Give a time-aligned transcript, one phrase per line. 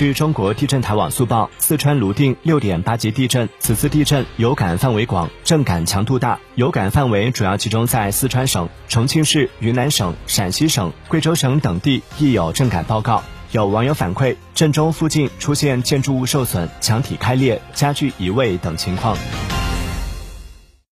[0.00, 13.22] 据中国地震台网速报四川泸定六点八级地震此次地震有感范围广震感强度大有感范围主要集中在四川省重庆市云南省陕西省贵州省等地亦有震感报告。
[13.52, 19.14] 有网友反馈震中附近出现建筑物受损墙体开裂家具移位等情况。